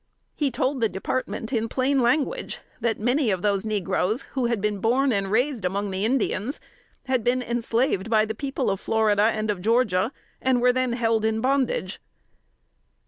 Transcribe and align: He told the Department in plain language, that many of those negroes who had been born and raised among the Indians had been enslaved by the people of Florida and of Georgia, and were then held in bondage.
He 0.35 0.49
told 0.49 0.81
the 0.81 0.89
Department 0.89 1.53
in 1.53 1.69
plain 1.69 2.01
language, 2.01 2.57
that 2.79 2.99
many 2.99 3.29
of 3.29 3.43
those 3.43 3.63
negroes 3.63 4.23
who 4.31 4.47
had 4.47 4.59
been 4.59 4.79
born 4.79 5.11
and 5.13 5.29
raised 5.29 5.63
among 5.63 5.91
the 5.91 6.03
Indians 6.05 6.59
had 7.05 7.23
been 7.23 7.43
enslaved 7.43 8.09
by 8.09 8.25
the 8.25 8.33
people 8.33 8.71
of 8.71 8.79
Florida 8.79 9.21
and 9.21 9.51
of 9.51 9.61
Georgia, 9.61 10.11
and 10.41 10.59
were 10.59 10.73
then 10.73 10.93
held 10.93 11.23
in 11.23 11.39
bondage. 11.39 12.01